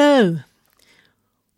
[0.00, 0.38] Hello.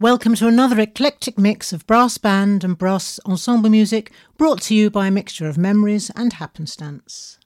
[0.01, 4.89] Welcome to another eclectic mix of brass band and brass ensemble music brought to you
[4.89, 7.39] by a mixture of memories and happenstance.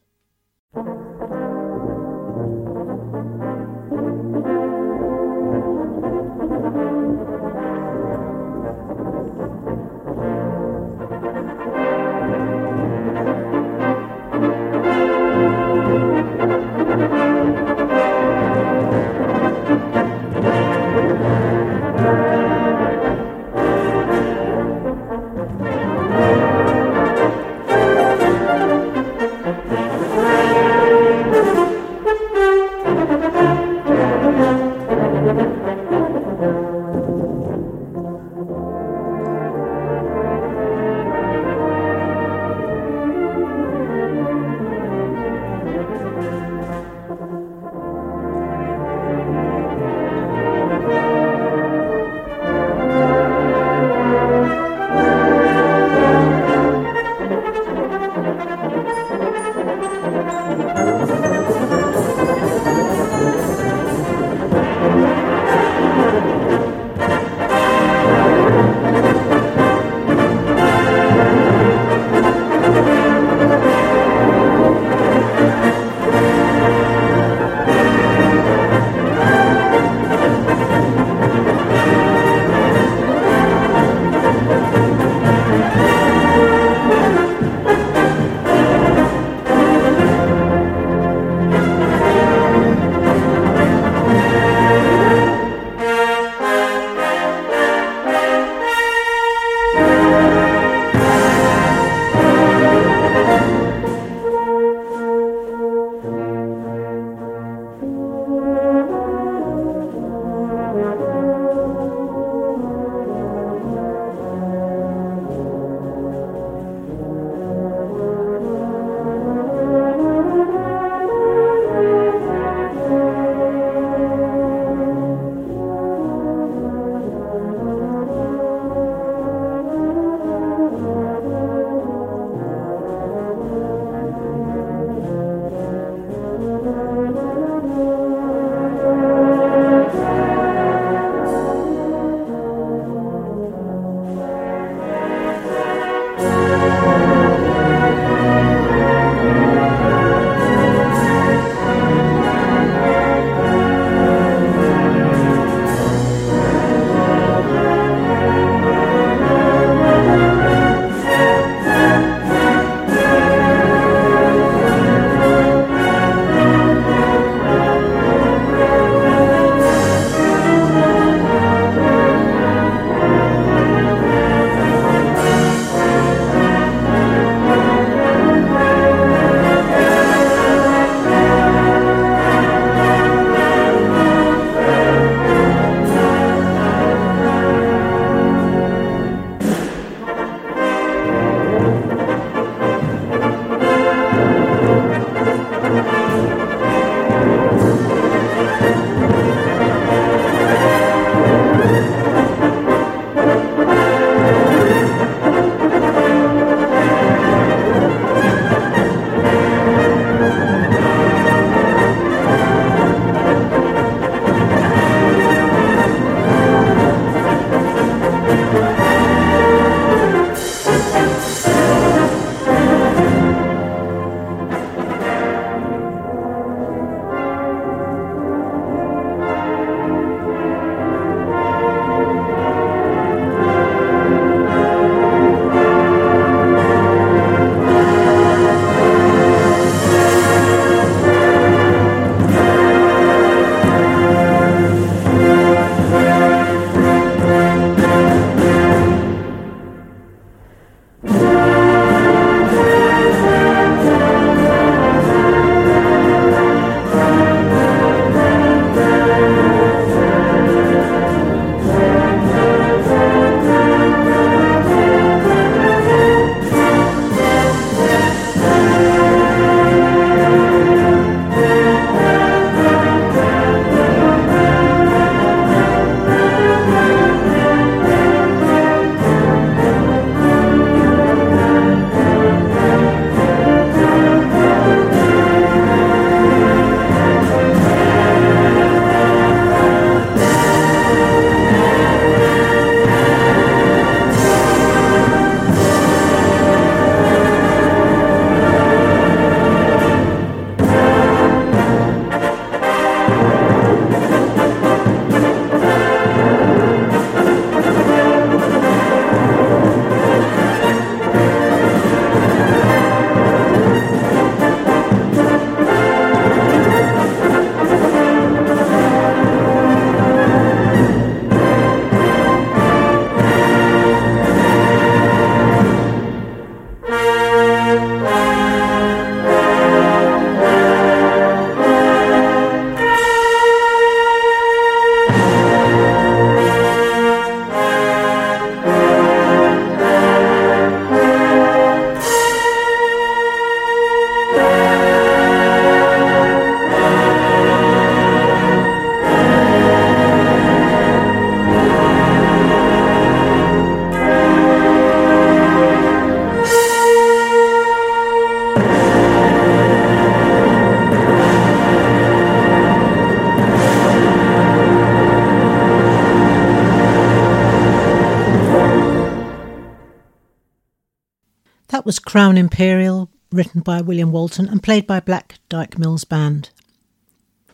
[371.85, 376.49] That was Crown Imperial, written by William Walton and played by Black Dyke Mills Band.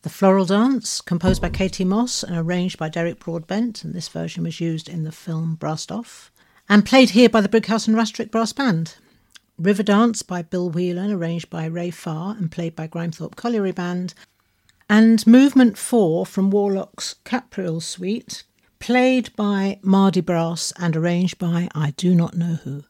[0.02, 4.44] The Floral Dance, composed by Katie Moss and arranged by Derek Broadbent, and this version
[4.44, 6.31] was used in the film Brassed Off,
[6.69, 8.94] and played here by the Brighouse and Rastrick Brass Band.
[9.58, 14.12] River Dance by Bill Whelan, arranged by Ray Farr and played by Grimethorpe Colliery Band.
[14.88, 18.44] And Movement 4 from Warlock's Capriol Suite,
[18.81, 22.85] played by Mardi Brass and arranged by I do not know who.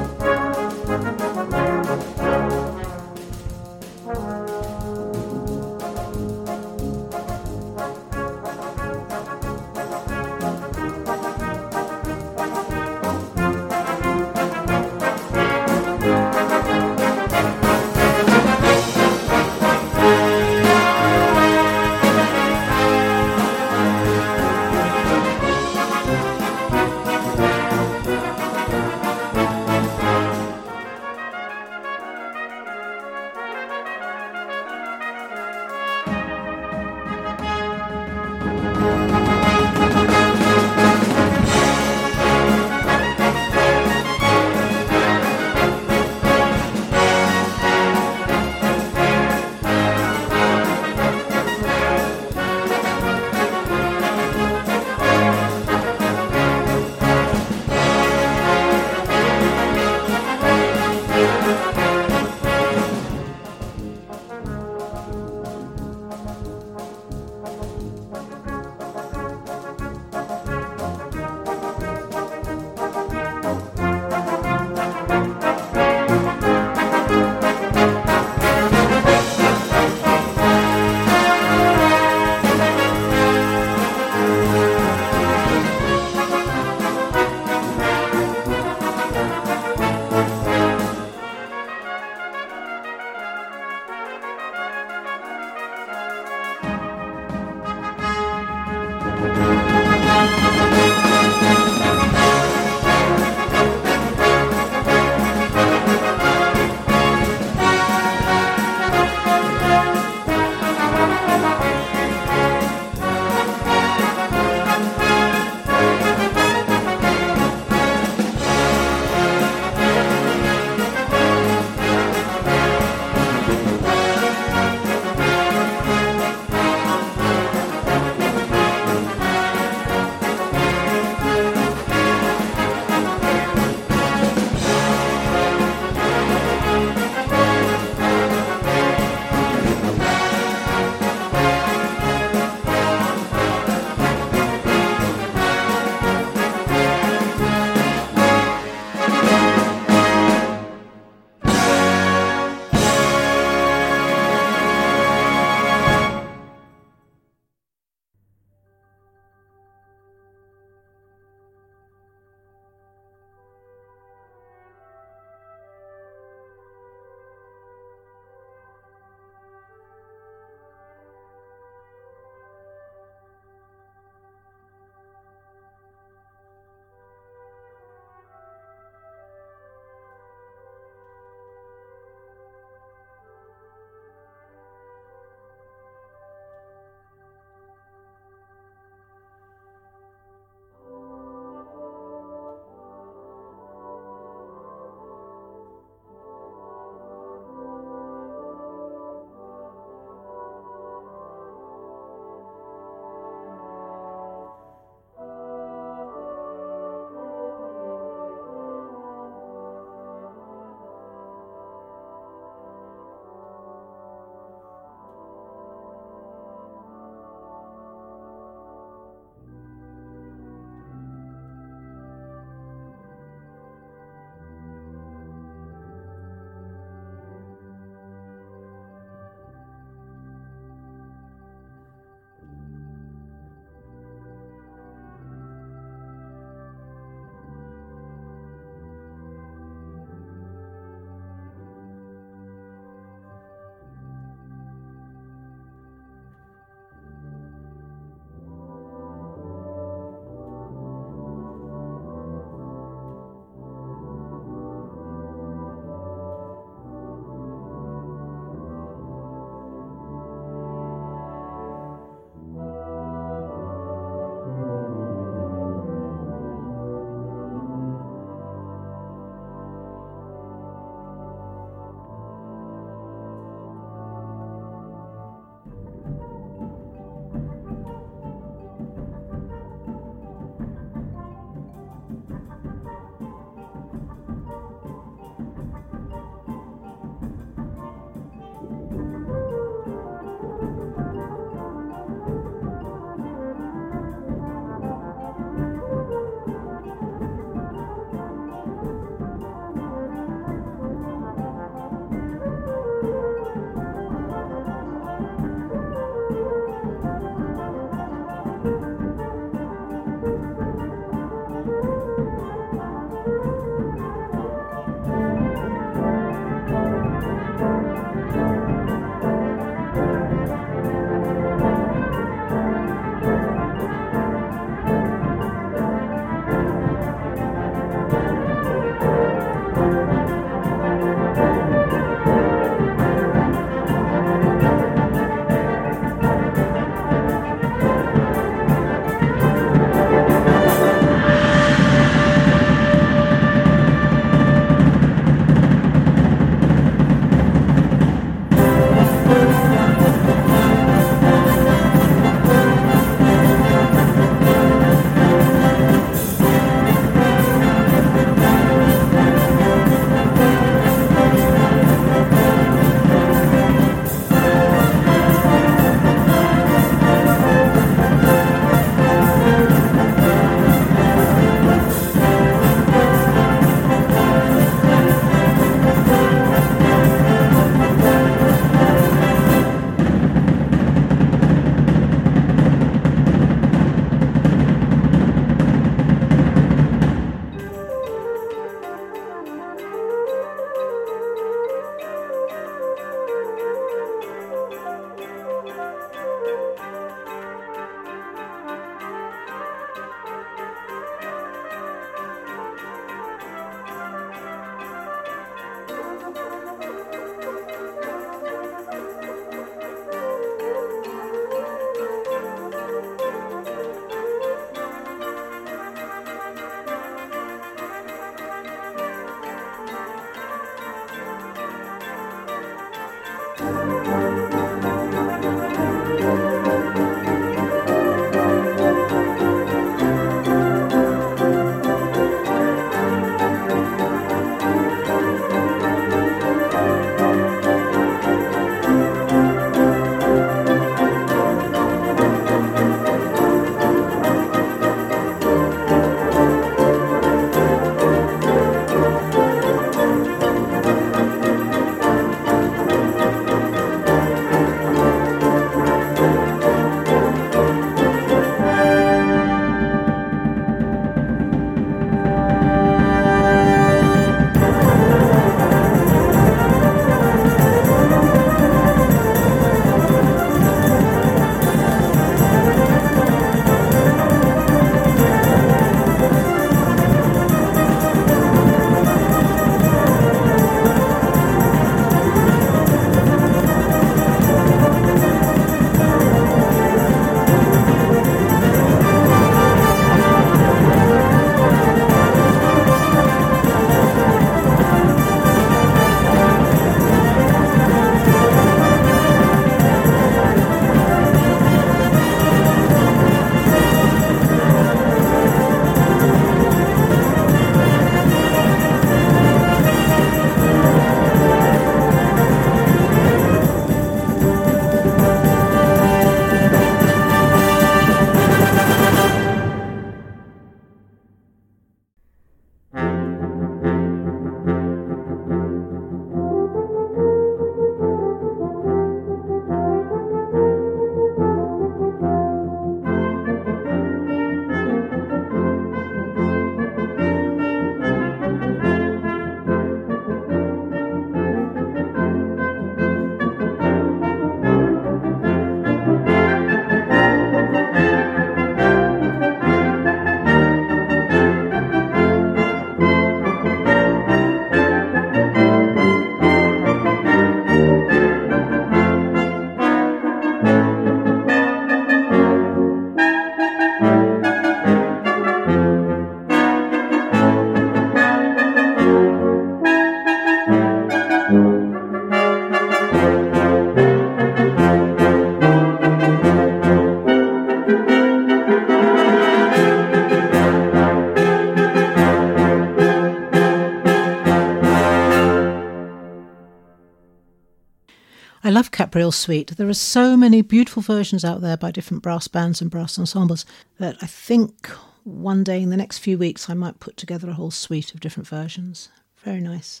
[588.72, 589.76] Love Capriol Suite.
[589.76, 593.66] There are so many beautiful versions out there by different brass bands and brass ensembles
[593.98, 594.88] that I think
[595.24, 598.20] one day in the next few weeks I might put together a whole suite of
[598.20, 599.10] different versions.
[599.44, 600.00] Very nice.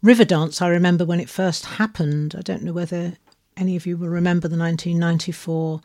[0.00, 2.36] River Dance, I remember when it first happened.
[2.38, 3.14] I don't know whether
[3.56, 5.80] any of you will remember the 1994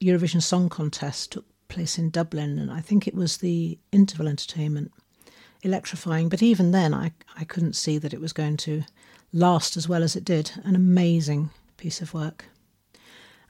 [0.00, 4.90] Eurovision Song Contest took place in Dublin, and I think it was the interval entertainment.
[5.62, 8.82] Electrifying, but even then, I, I couldn't see that it was going to
[9.32, 10.52] last as well as it did.
[10.64, 12.46] An amazing piece of work.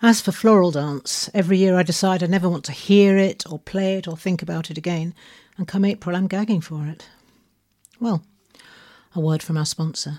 [0.01, 3.59] As for Floral Dance, every year I decide I never want to hear it or
[3.59, 5.15] play it or think about it again,
[5.57, 7.09] and come April I'm gagging for it.
[8.01, 8.25] Well,
[9.15, 10.19] a word from our sponsor.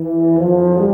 [0.00, 0.89] Música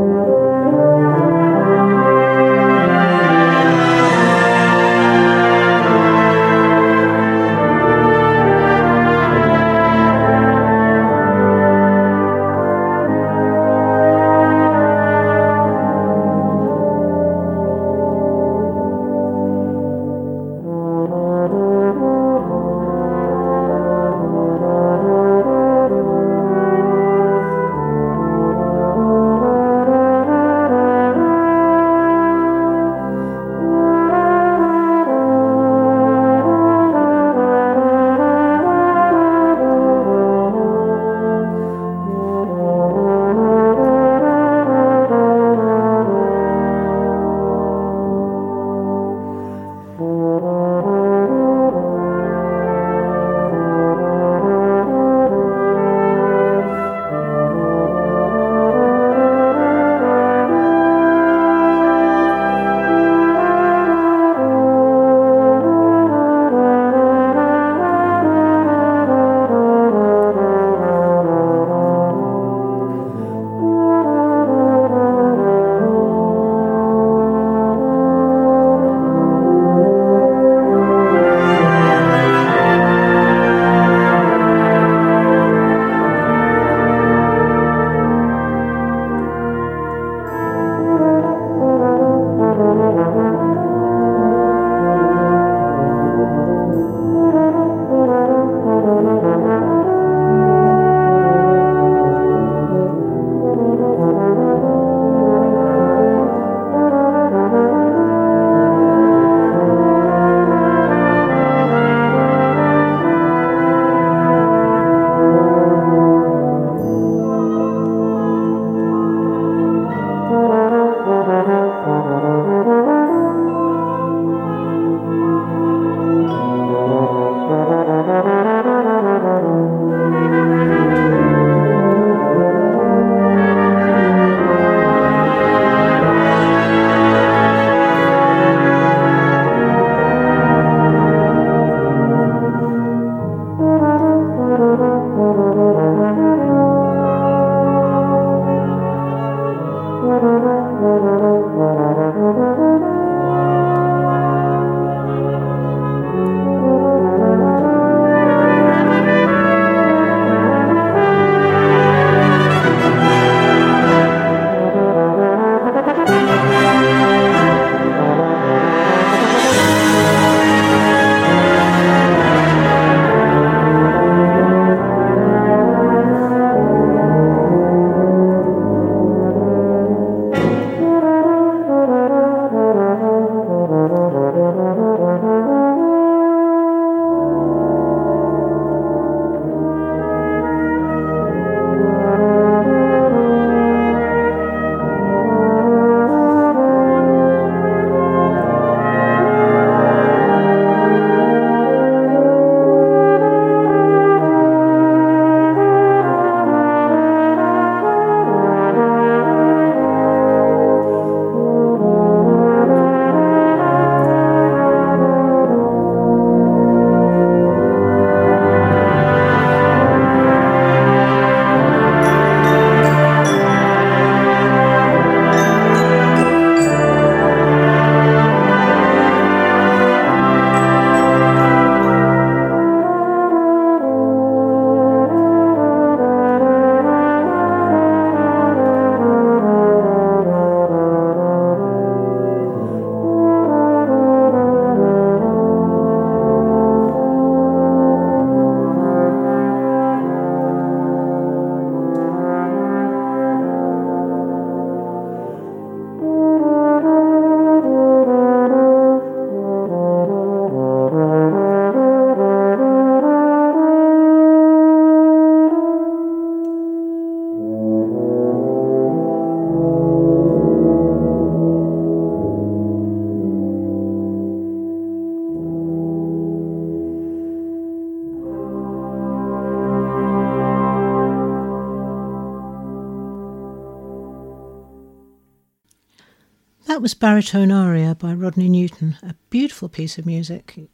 [286.77, 290.69] that was Baritone Aria by Rodney Newton, a beautiful piece of music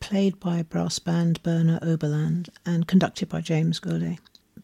[0.00, 4.18] played by brass band Berner Oberland and conducted by James Gourlay.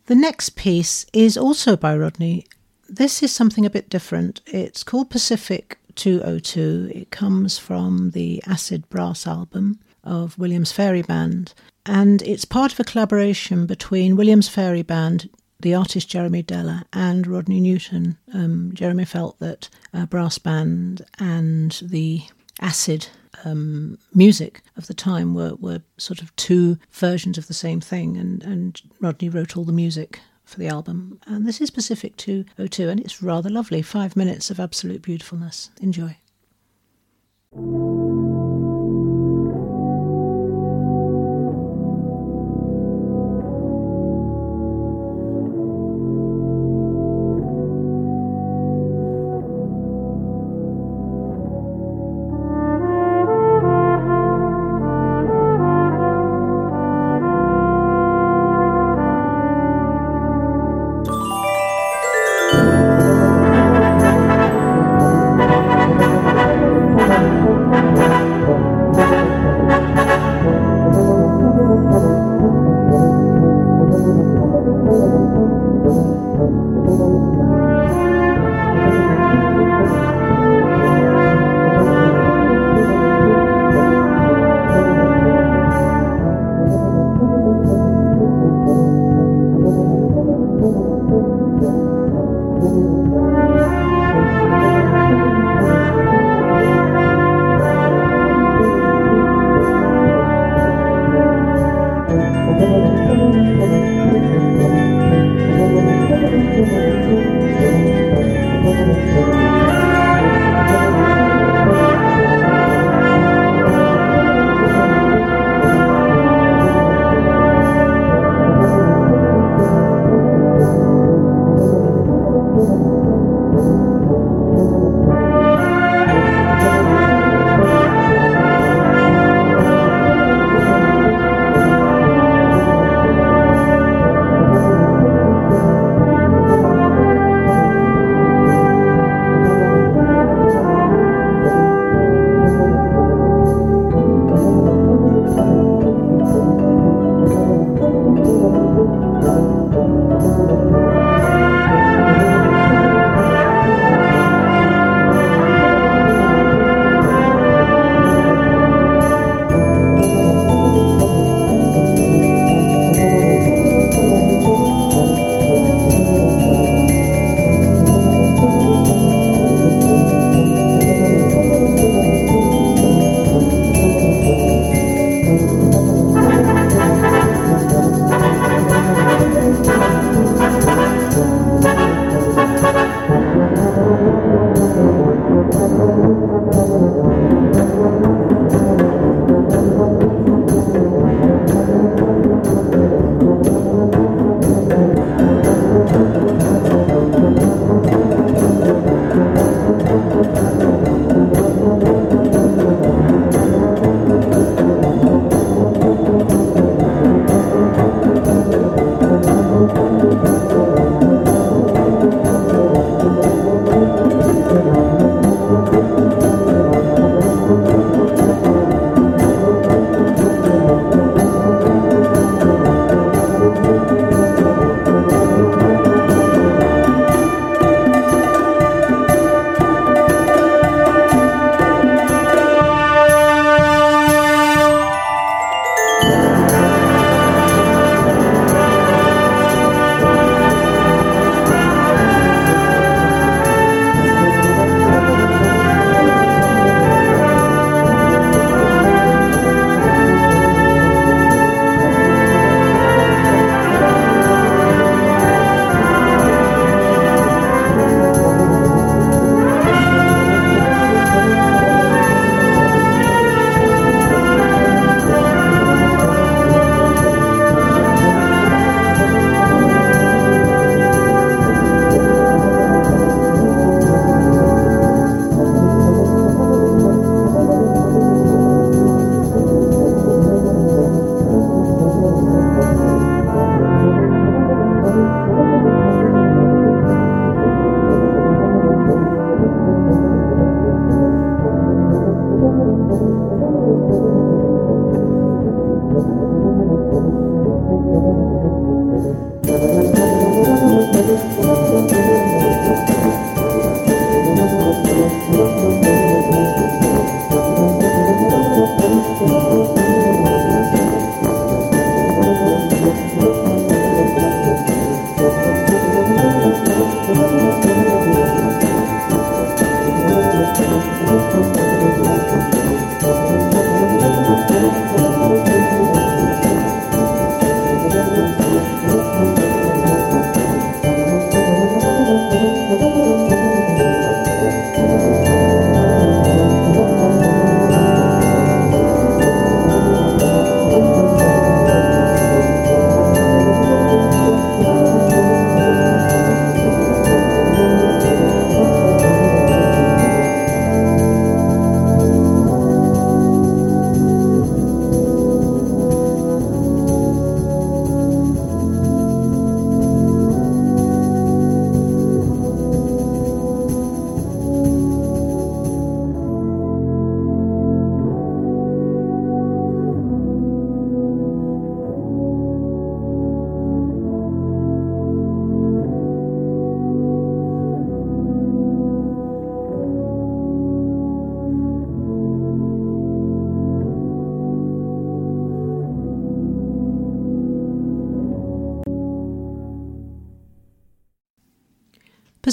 [0.07, 2.45] The next piece is also by Rodney.
[2.89, 4.41] This is something a bit different.
[4.47, 6.91] It's called Pacific 202.
[6.93, 11.55] It comes from the Acid Brass album of Williams Fairey Band,
[11.87, 15.31] and it's part of a collaboration between Williams Fairey Band,
[15.63, 18.19] the artist Jeremy Deller, and Rodney Newton.
[18.33, 22.23] Um, Jeremy felt that a brass band and the
[22.61, 23.09] acid
[23.45, 28.17] um, music of the time were, were sort of two versions of the same thing,
[28.17, 31.21] and, and Rodney wrote all the music for the album.
[31.27, 33.83] And this is specific Pacific 202, and it's rather lovely.
[33.83, 35.71] Five minutes of absolute beautifulness.
[35.81, 36.17] Enjoy.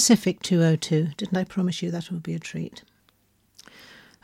[0.08, 1.10] Pacific 202.
[1.18, 2.82] Didn't I promise you that would be a treat?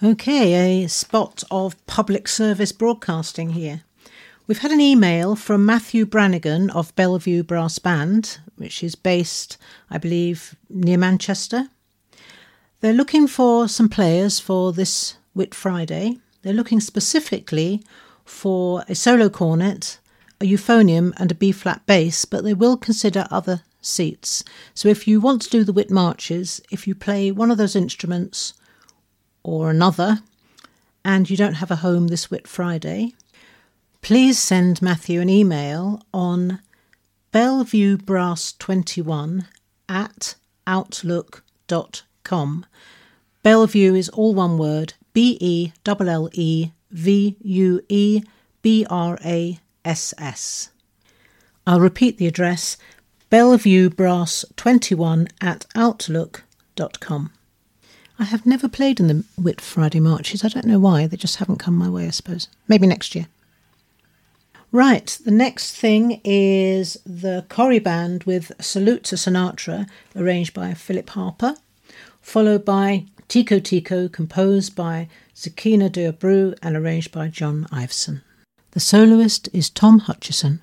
[0.01, 3.81] Okay, a spot of public service broadcasting here.
[4.47, 9.57] We've had an email from Matthew Brannigan of Bellevue Brass Band, which is based,
[9.89, 11.67] I believe, near Manchester.
[12.79, 16.17] They're looking for some players for this Whit Friday.
[16.43, 17.83] They're looking specifically
[18.23, 19.99] for a solo cornet,
[20.39, 24.43] a euphonium, and a B flat bass, but they will consider other seats.
[24.73, 27.75] So if you want to do the Whit marches, if you play one of those
[27.75, 28.53] instruments
[29.43, 30.21] or another,
[31.05, 33.13] and you don't have a home this Whit Friday,
[34.01, 36.59] please send Matthew an email on
[37.33, 39.45] bellevuebrass21
[39.89, 42.65] at outlook.com.
[43.43, 48.23] Bellevue is all one word B E L L E V U E
[48.61, 50.69] B R A S S.
[51.67, 52.77] I'll repeat the address
[53.33, 57.31] Bellevue Brass 21 at outlook.com.
[58.19, 60.45] I have never played in the Whit Friday marches.
[60.45, 61.07] I don't know why.
[61.07, 62.47] They just haven't come my way, I suppose.
[62.67, 63.25] Maybe next year.
[64.71, 71.09] Right, the next thing is the Cory Band with Salute to Sinatra, arranged by Philip
[71.09, 71.55] Harper,
[72.21, 78.21] followed by Tico Tico, composed by Zequinha de Abreu and arranged by John Iveson.
[78.73, 80.61] The soloist is Tom Hutchinson.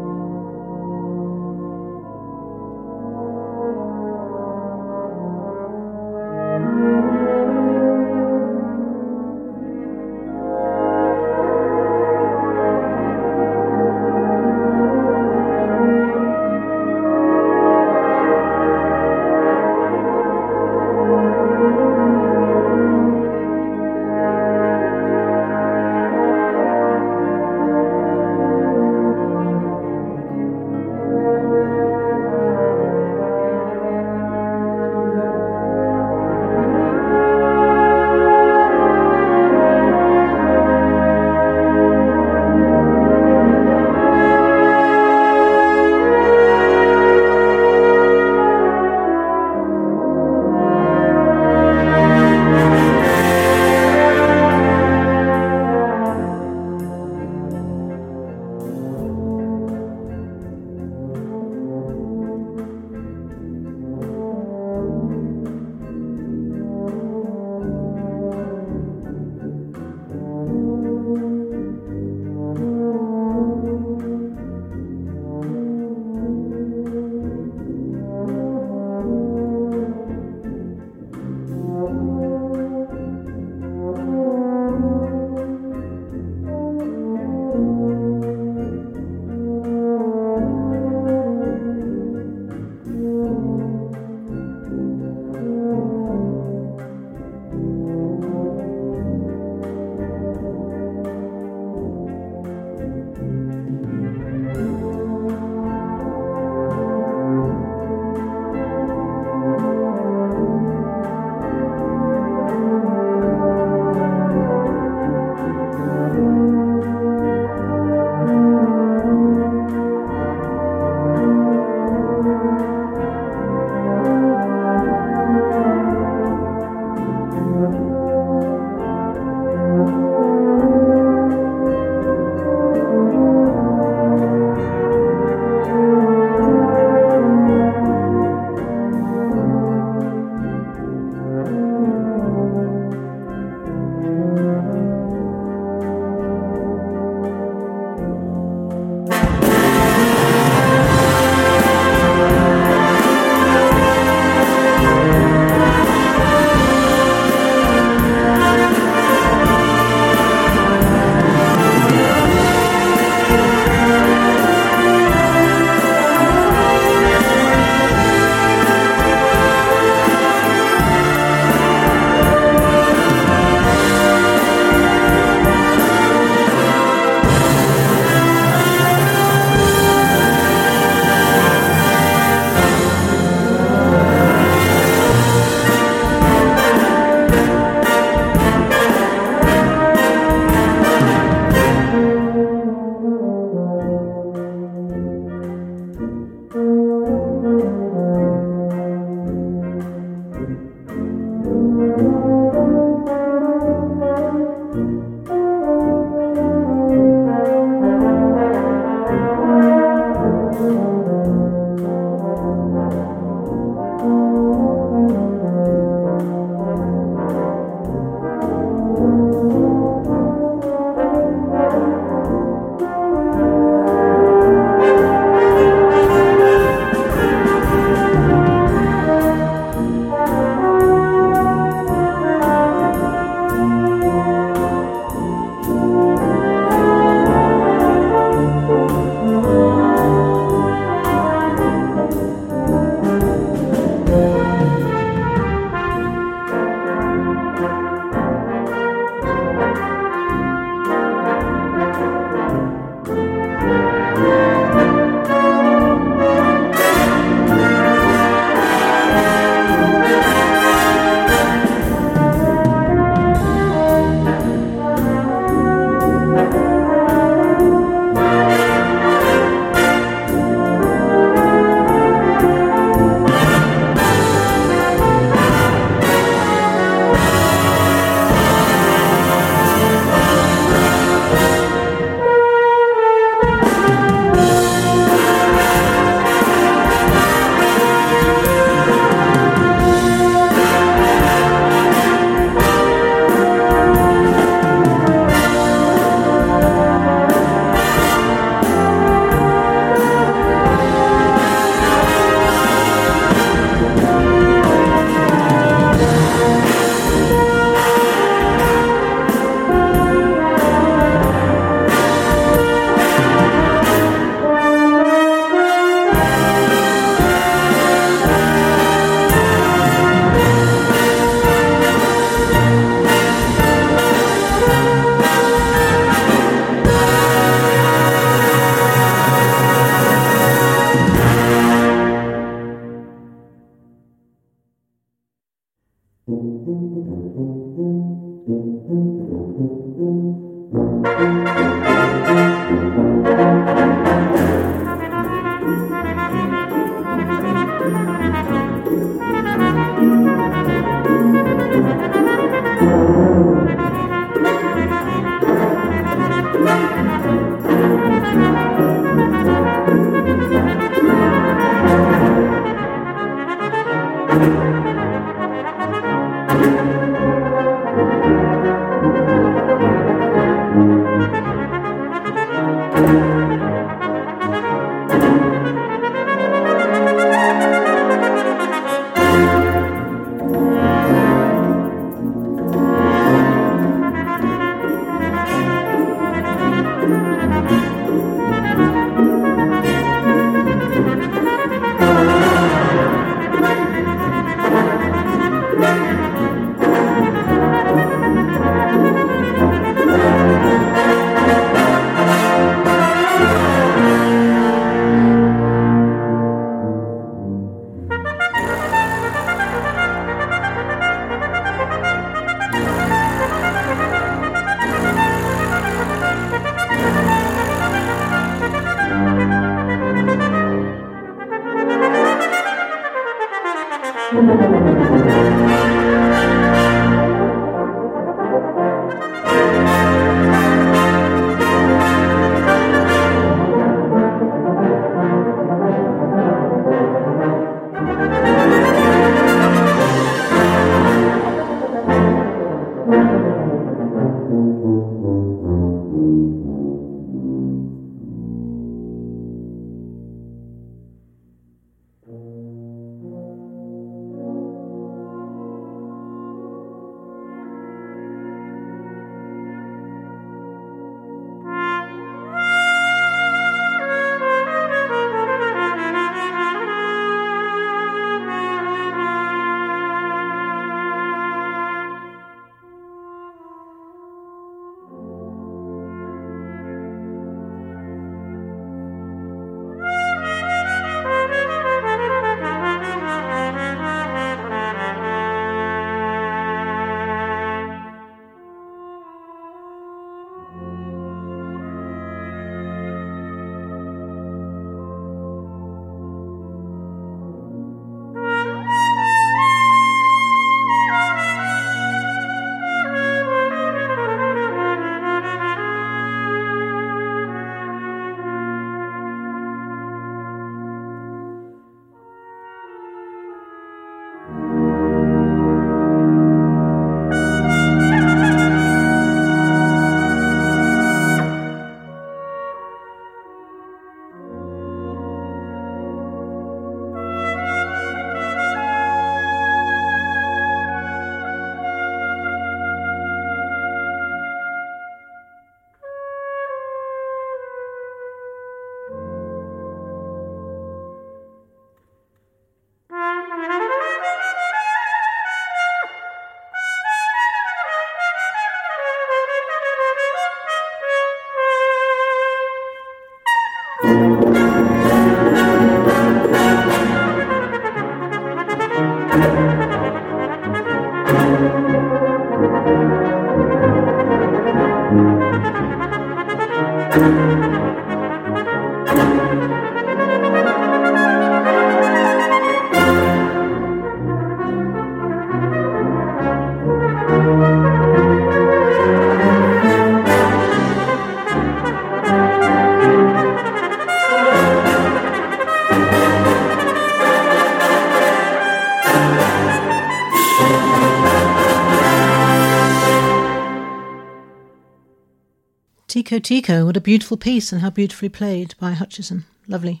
[596.40, 599.44] Tico what a beautiful piece and how beautifully played by Hutchinson.
[599.66, 600.00] Lovely.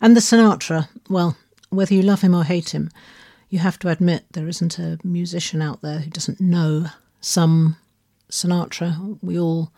[0.00, 1.36] And the Sinatra, well,
[1.70, 2.90] whether you love him or hate him,
[3.48, 6.86] you have to admit there isn't a musician out there who doesn't know
[7.20, 7.76] some
[8.30, 9.18] Sinatra.
[9.22, 9.72] We all,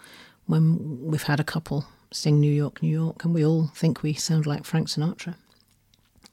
[0.47, 4.13] when we've had a couple sing New York, New York, and we all think we
[4.13, 5.35] sound like Frank Sinatra.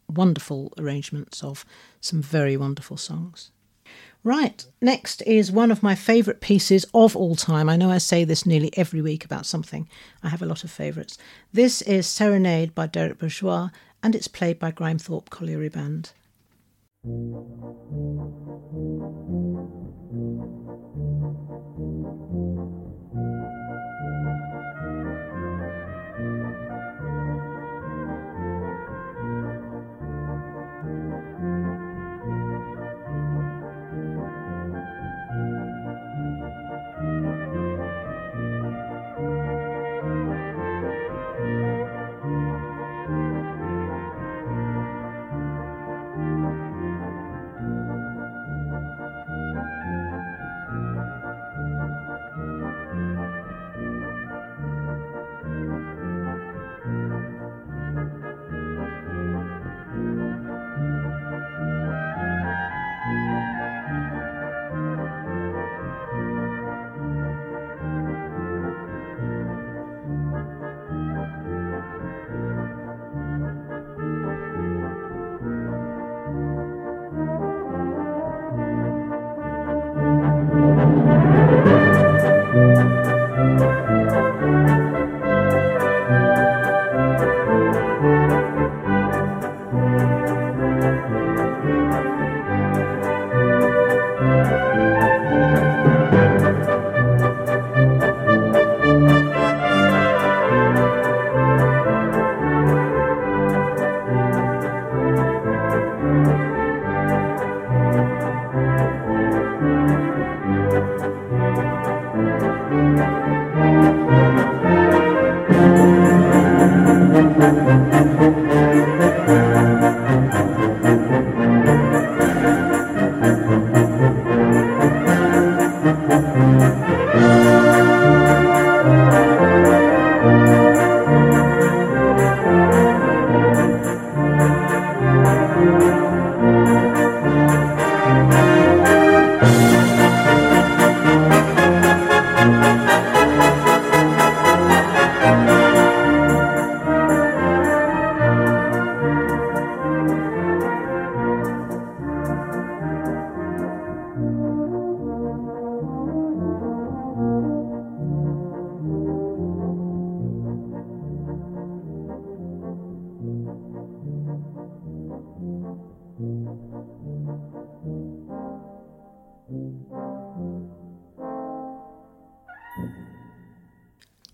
[0.09, 1.65] Wonderful arrangements of
[2.01, 3.51] some very wonderful songs.
[4.23, 7.69] Right, next is one of my favourite pieces of all time.
[7.69, 9.87] I know I say this nearly every week about something.
[10.21, 11.17] I have a lot of favourites.
[11.53, 13.69] This is Serenade by Derek Bourgeois
[14.03, 16.11] and it's played by Grimethorpe Colliery Band.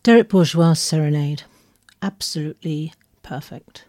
[0.04, 1.43] Derek Bourgeois' Serenade.
[2.02, 2.93] Absolutely
[3.24, 3.86] perfect.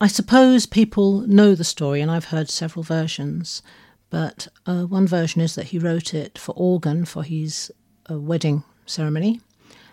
[0.00, 3.62] I suppose people know the story, and I've heard several versions,
[4.10, 7.72] but uh, one version is that he wrote it for organ for his
[8.10, 9.40] uh, wedding ceremony,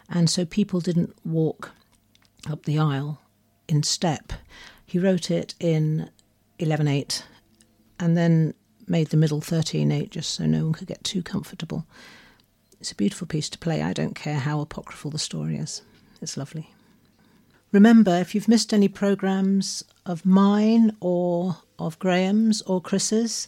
[0.09, 1.71] and so people didn't walk
[2.49, 3.21] up the aisle
[3.67, 4.33] in step.
[4.85, 6.09] He wrote it in
[6.57, 7.23] 11 8
[7.99, 8.53] and then
[8.87, 11.85] made the middle 13 8 just so no one could get too comfortable.
[12.79, 13.81] It's a beautiful piece to play.
[13.81, 15.81] I don't care how apocryphal the story is,
[16.21, 16.69] it's lovely.
[17.71, 23.47] Remember, if you've missed any programmes of mine or of Graham's or Chris's,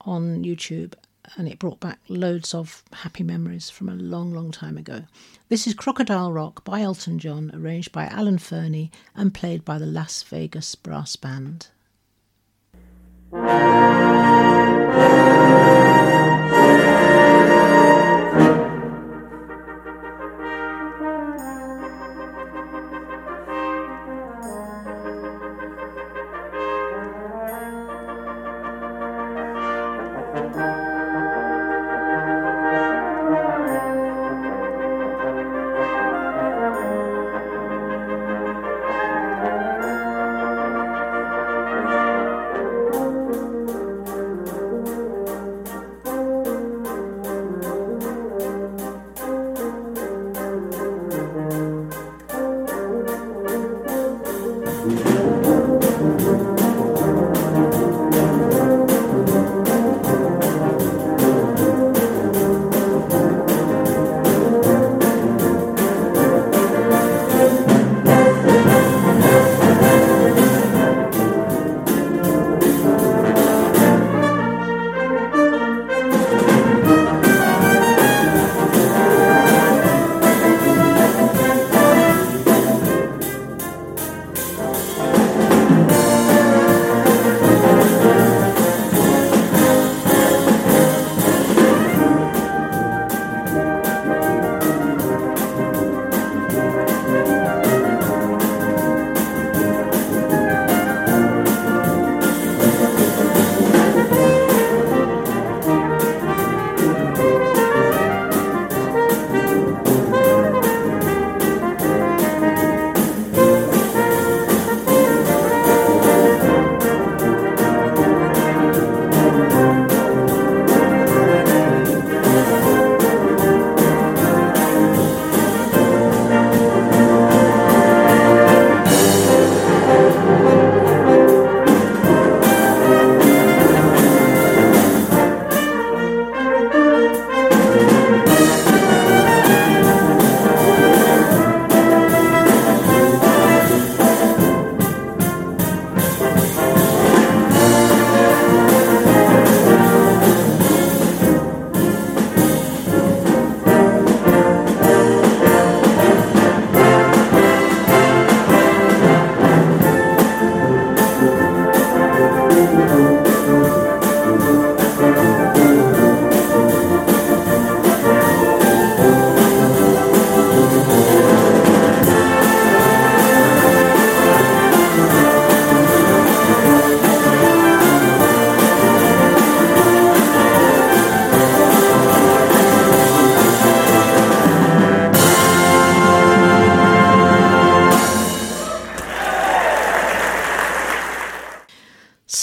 [0.00, 0.94] on YouTube
[1.36, 5.04] and it brought back loads of happy memories from a long, long time ago.
[5.48, 9.86] This is Crocodile Rock by Elton John, arranged by Alan Fernie and played by the
[9.86, 11.68] Las Vegas Brass Band.
[13.34, 13.83] Thank you.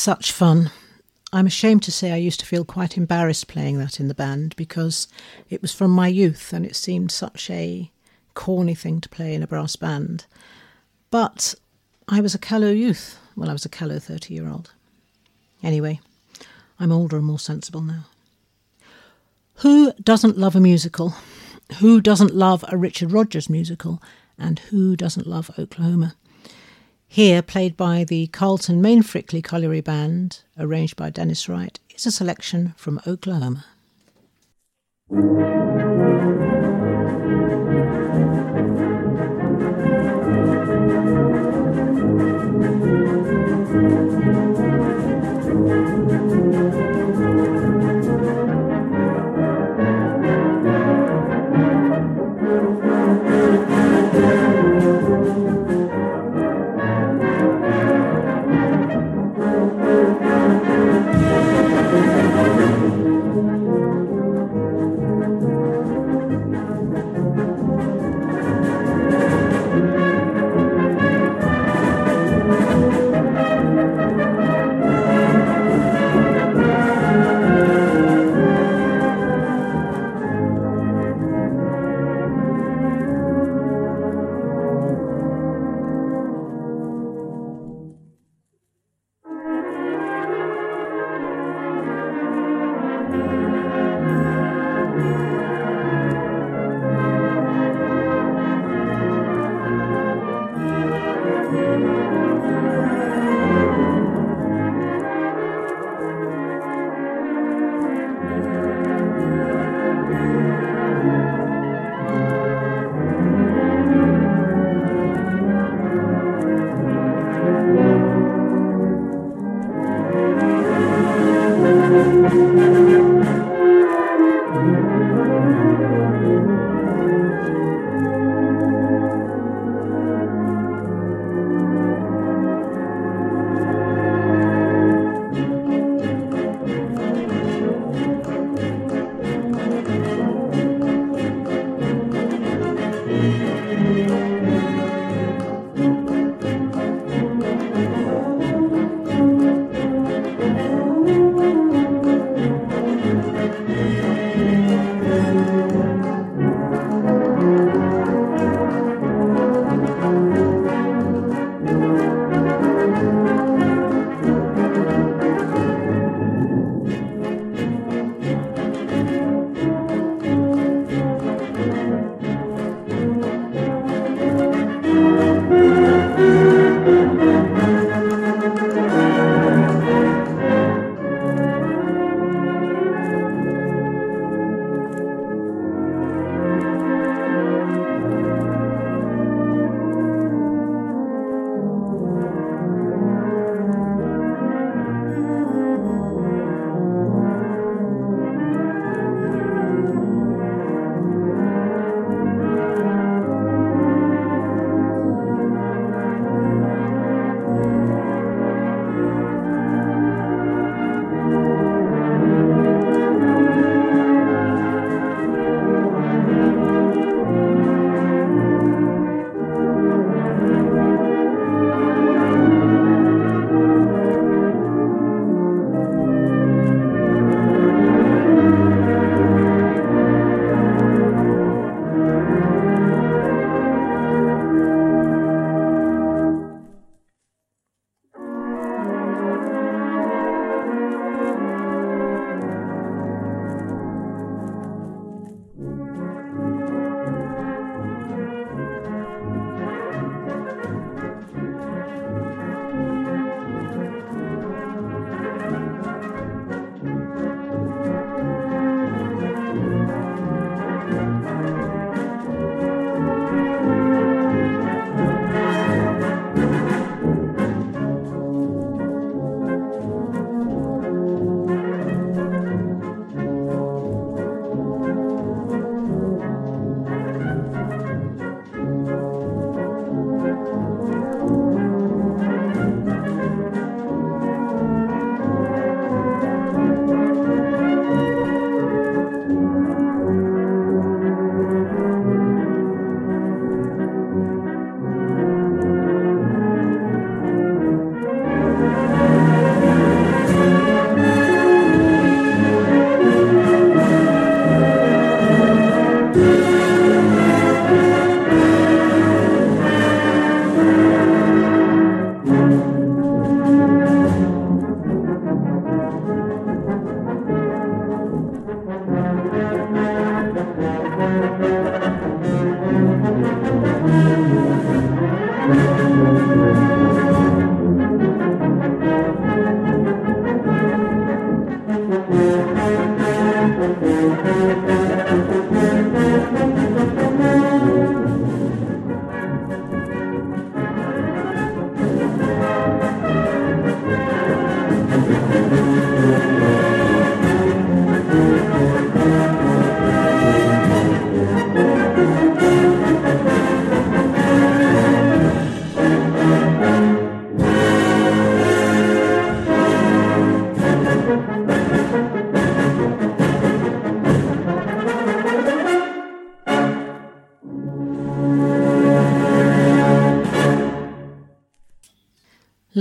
[0.01, 0.71] Such fun.
[1.31, 4.55] I'm ashamed to say I used to feel quite embarrassed playing that in the band
[4.55, 5.07] because
[5.47, 7.91] it was from my youth and it seemed such a
[8.33, 10.25] corny thing to play in a brass band.
[11.11, 11.53] But
[12.07, 13.19] I was a callow youth.
[13.35, 14.73] Well, I was a callow 30 year old.
[15.61, 15.99] Anyway,
[16.79, 18.05] I'm older and more sensible now.
[19.57, 21.13] Who doesn't love a musical?
[21.77, 24.01] Who doesn't love a Richard Rodgers musical?
[24.35, 26.15] And who doesn't love Oklahoma?
[27.13, 32.11] Here, played by the Carlton Main Frickley Colliery Band, arranged by Dennis Wright, is a
[32.11, 33.65] selection from Oklahoma.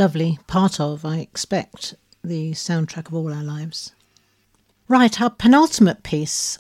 [0.01, 1.95] Lovely part of, I expect,
[2.25, 3.93] the soundtrack of all our lives.
[4.89, 6.59] Right, our penultimate piece.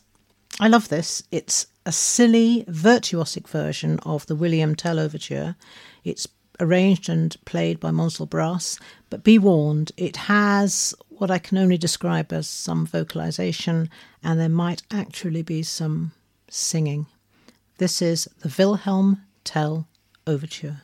[0.61, 1.23] I love this.
[1.31, 5.57] It's a silly, virtuosic version of the William Tell Overture.
[6.05, 6.29] It's
[6.61, 8.79] arranged and played by Mnozil Brass,
[9.09, 13.89] but be warned, it has what I can only describe as some vocalization,
[14.23, 16.13] and there might actually be some
[16.51, 17.07] singing.
[17.79, 19.89] This is the Wilhelm Tell
[20.27, 20.83] Overture.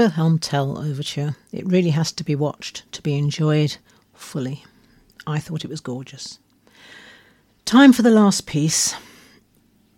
[0.00, 1.36] Wilhelm Tell overture.
[1.52, 3.76] It really has to be watched to be enjoyed
[4.14, 4.64] fully.
[5.26, 6.38] I thought it was gorgeous.
[7.66, 8.94] Time for the last piece.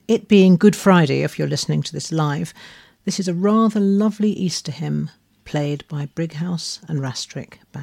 [0.09, 2.53] It being Good Friday, if you're listening to this live,
[3.05, 5.09] this is a rather lovely Easter hymn
[5.45, 7.82] played by Brighouse and Rastrick Band.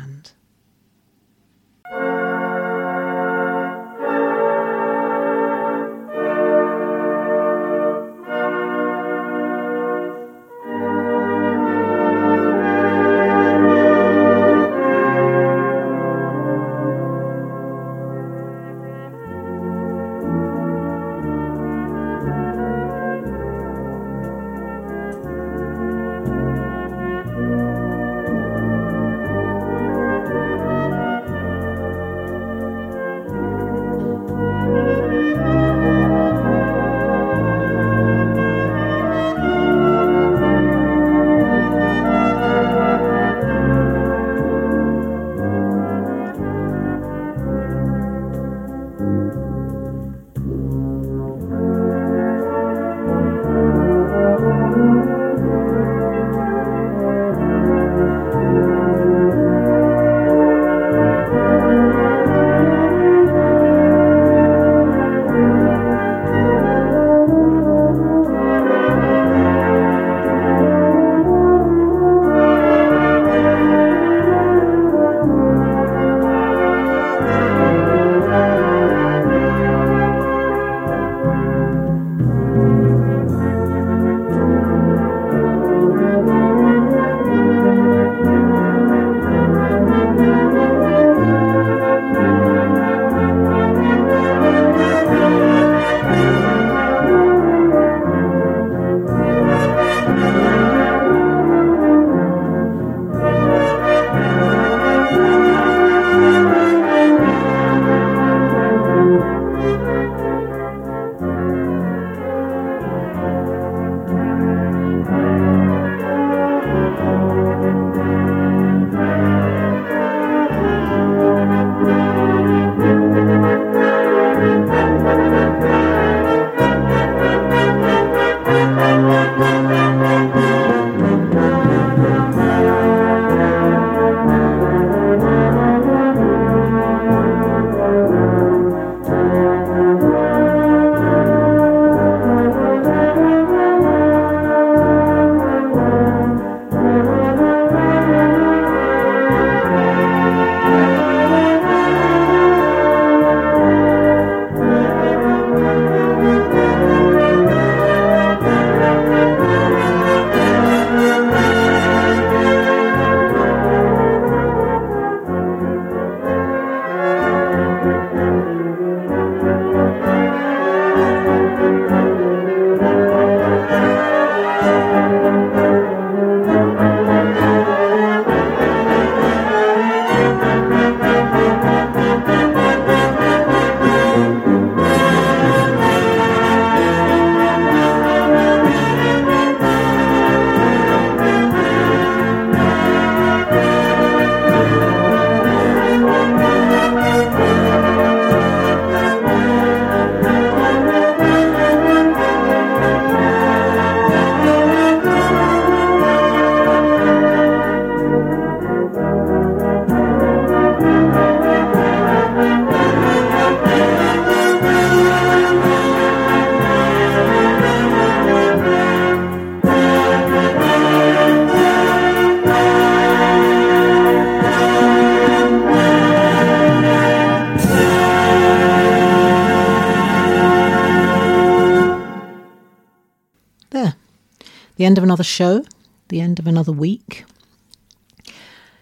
[234.89, 235.63] End of another show,
[236.07, 237.23] the end of another week.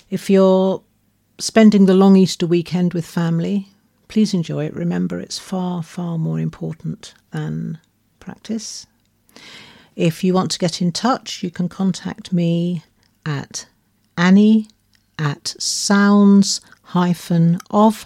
[0.10, 0.82] If you're
[1.38, 3.68] spending the long Easter weekend with family,
[4.08, 4.74] please enjoy it.
[4.74, 7.80] Remember, it's far, far more important than
[8.22, 8.88] practice.
[9.98, 12.84] If you want to get in touch, you can contact me
[13.26, 13.68] at
[14.18, 14.70] annie
[15.20, 16.62] at sounds
[17.70, 18.06] of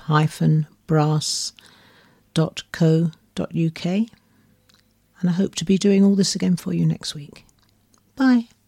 [0.88, 1.56] brass.co.uk.
[3.86, 7.46] And I hope to be doing all this again for you next week.
[8.22, 8.61] Bye.